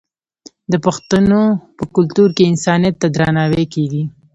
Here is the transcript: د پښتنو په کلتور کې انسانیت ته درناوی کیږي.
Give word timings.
د 0.71 0.73
پښتنو 0.85 1.41
په 1.77 1.83
کلتور 1.95 2.29
کې 2.37 2.49
انسانیت 2.51 2.95
ته 3.01 3.07
درناوی 3.15 3.65
کیږي. 3.73 4.03